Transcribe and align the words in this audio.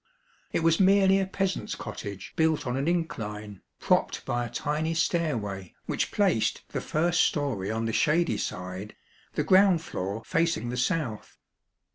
It 0.51 0.63
was 0.63 0.79
merely 0.79 1.19
a 1.19 1.27
peasant's 1.27 1.75
cottage 1.75 2.33
built 2.35 2.65
on 2.65 2.75
an 2.75 2.87
incline, 2.87 3.61
propped 3.79 4.25
by 4.25 4.43
a 4.45 4.49
tiny 4.49 4.95
stairway, 4.95 5.75
which 5.85 6.11
placed 6.11 6.63
the 6.69 6.81
first 6.81 7.21
story 7.21 7.69
on 7.69 7.85
the 7.85 7.93
shady 7.93 8.37
side, 8.39 8.95
the 9.33 9.43
ground 9.43 9.83
floor 9.83 10.23
facing 10.25 10.69
the 10.69 10.75
south. 10.75 11.37